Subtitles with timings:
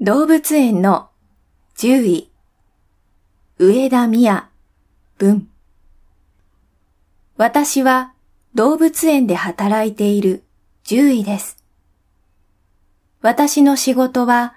[0.00, 1.08] 動物園の
[1.76, 2.30] 獣医、
[3.58, 4.44] 上田美也、
[5.18, 5.48] 文。
[7.36, 8.12] 私は
[8.54, 10.44] 動物園で働いている
[10.84, 11.56] 獣医です。
[13.22, 14.54] 私の仕事は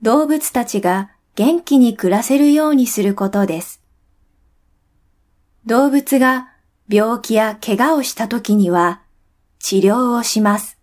[0.00, 3.82] 動物たちが元気に暮らせるようにすることです。
[5.66, 6.48] 動物が
[6.88, 9.02] 病気や怪我をした時には
[9.58, 10.78] 治療をします。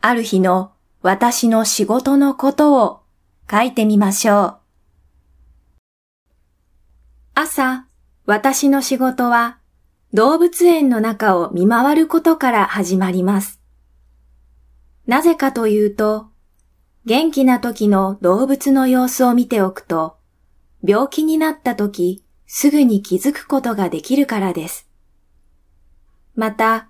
[0.00, 0.75] ある日の
[1.06, 3.02] 私の仕事のことを
[3.48, 4.56] 書いてみましょう。
[7.32, 7.86] 朝、
[8.24, 9.60] 私の仕事は
[10.12, 13.60] 動物園の中を見回ることから始まります。
[15.06, 16.26] なぜかというと、
[17.04, 20.16] 元気な時の動物の様子を見ておくと、
[20.82, 24.88] 病気になった時すぐに気づくことができるからです。
[26.34, 26.88] また、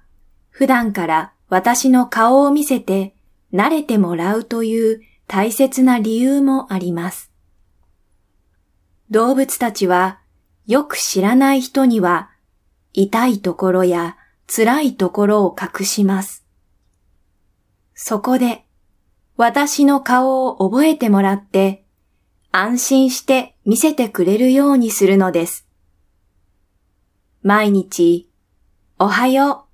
[0.49, 3.16] 普段から私の顔を見せて
[3.53, 7.31] 慣れてもらうという大切な理由もあります。
[9.11, 10.19] 動物たちは
[10.67, 12.31] よく知らない人には
[12.93, 14.17] 痛いところや
[14.49, 16.45] 辛いところを隠します。
[17.95, 18.65] そこで
[19.37, 21.85] 私の顔を覚えてもらって
[22.53, 25.67] 安心して見せてくれるようにするのです。
[27.43, 28.29] 毎日、
[28.99, 29.67] おはよ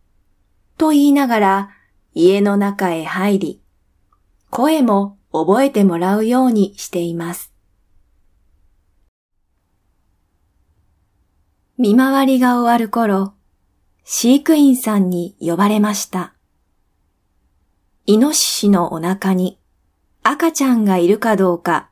[0.75, 1.70] うと言いながら
[2.12, 3.62] 家の中へ入り、
[4.55, 7.55] 声も覚えてもらうようにしています。
[11.78, 13.33] 見回りが終わる頃、
[14.05, 16.34] 飼育員さんに呼ばれました。
[18.05, 19.58] イノシシのお腹に
[20.23, 21.89] 赤ちゃんがいるかどうか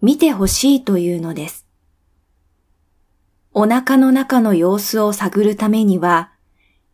[0.00, 1.66] 見てほしいというのです。
[3.52, 6.30] お腹の中の様子を探るためには、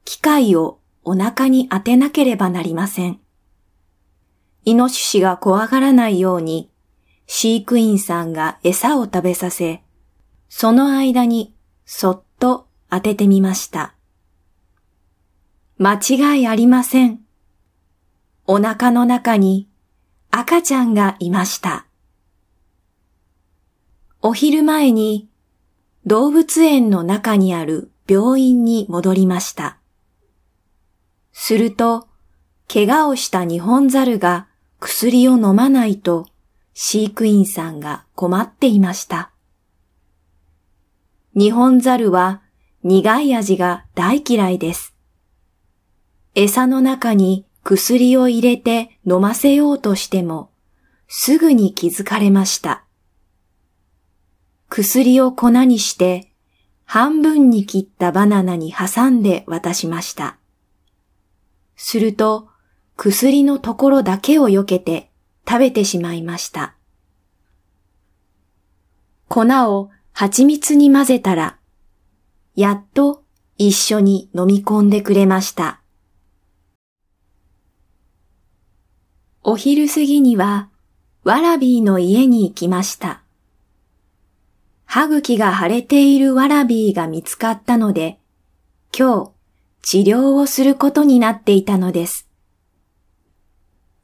[0.07, 3.21] 機械をお腹に当てなければなりません。
[4.65, 6.71] イノシシが怖がらないように、
[7.27, 9.83] 飼育員さんが餌を食べさせ、
[10.49, 13.95] その間にそっと当ててみました。
[15.79, 17.21] 間違いありません。
[18.47, 19.69] お腹の中に
[20.31, 21.87] 赤ちゃんがいました。
[24.21, 25.31] お昼前に
[26.05, 29.79] 動物園の中にある病院に戻りました。
[31.33, 32.09] すると、
[32.71, 34.50] 怪我をした日本猿が
[34.81, 36.27] 薬を飲まないと
[36.73, 39.31] 飼育員さんが困っていました。
[41.37, 42.41] 日本猿は
[42.83, 44.95] 苦い味が大嫌いです。
[46.35, 50.51] 餌の中に薬を入れて飲ませようとしても
[51.09, 52.85] すぐに気づかれました。
[54.71, 56.33] 薬を粉にして
[56.87, 60.39] 半分に切ったバナナに挟んで渡しました。
[61.77, 62.50] すると
[63.03, 65.11] 薬のところだけを避けて
[65.49, 66.75] 食べてしまいました。
[69.27, 71.57] 粉を蜂蜜に混ぜたら、
[72.55, 73.23] やっと
[73.57, 75.81] 一緒に飲み込んでくれました。
[79.43, 80.69] お昼過ぎには、
[81.25, 83.23] ワラビーの家に行きました。
[84.85, 88.19] 歯茎が腫れているワラビーが見つかったので、
[88.95, 89.31] 今日
[89.81, 92.30] 治療をすることになっていたのです。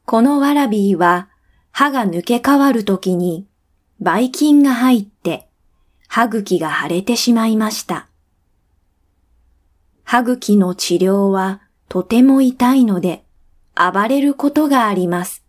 [0.06, 1.28] このワラビーは
[1.72, 3.48] 歯が抜け変わるときに
[4.00, 5.48] ばい菌が入って
[6.06, 8.08] 歯茎が腫れてしまいました。
[10.04, 13.24] 歯茎の治療はとても痛いので
[13.74, 15.44] 暴れることがあります。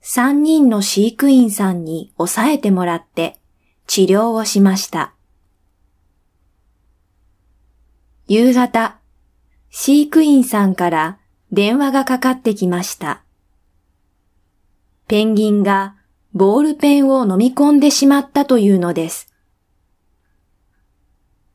[0.00, 3.38] 三人の飼育員さんに抑えてもらって
[3.86, 5.14] 治療をしました。
[8.26, 8.98] 夕方、
[9.70, 11.18] 飼育員さんから
[11.52, 13.22] 電話がかかってきました。
[15.06, 15.96] ペンギンが
[16.34, 19.32] ボールペンを飲み込んでしまったというのです。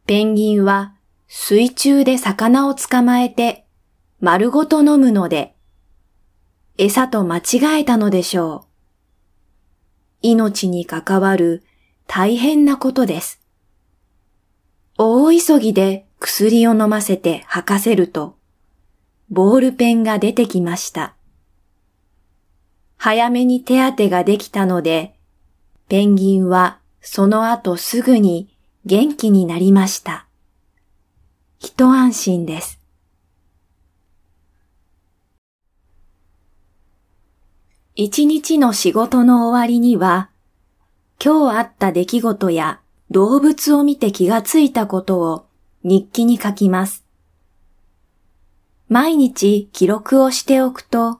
[0.05, 0.95] ペンギンは
[1.27, 3.65] 水中で魚を捕まえて
[4.19, 5.55] 丸ごと飲むので、
[6.77, 8.73] 餌と間違えたのでしょう。
[10.21, 11.63] 命に関わる
[12.07, 13.41] 大変なことです。
[14.97, 18.37] 大急ぎで薬を飲ませて吐かせると、
[19.33, 21.15] ボールペンが出てきました。
[22.97, 25.15] 早めに手当てができたので、
[25.89, 30.27] ペンギンはその後すぐに元気になりました。
[31.57, 32.79] 一安心です。
[37.95, 40.29] 一日の仕事の終わりには、
[41.19, 45.47] 今日あった出来事や動物を見て気がついたことを
[45.83, 47.02] 日記に書きます。
[48.93, 51.19] 毎日記録をしておくと、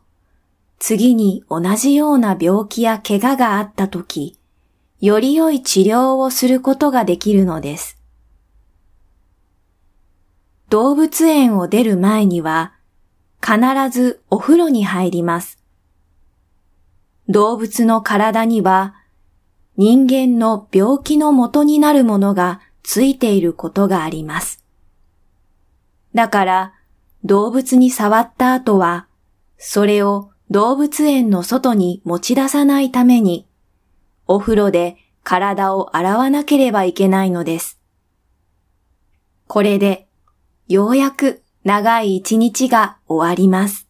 [0.77, 4.37] 次に同じような病気や怪我があったとき、
[5.01, 7.97] より良い治療をすることができるのです。
[10.69, 12.73] 動物園を出る前には、
[13.43, 13.57] 必
[13.89, 15.57] ずお風呂に入ります。
[17.27, 18.93] 動物の体には、
[19.77, 24.63] 人間の病気の元になるものがついていることがあります。
[26.13, 26.73] だから、
[27.23, 29.07] 動物に触った後は、
[29.57, 33.47] それを動物園の外に持ち出さないために、
[34.27, 37.79] お風呂で体を洗わなければいけないのです。
[39.47, 40.07] これで、
[40.67, 43.82] ようやく長い一日が終わります。